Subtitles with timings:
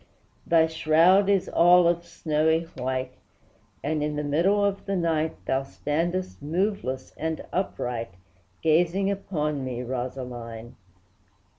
[0.47, 3.11] Thy shroud is all of snowy white,
[3.83, 8.15] And, in the middle of the night, Thou standest moveless and upright,
[8.63, 10.75] Gazing upon me, Rosaline!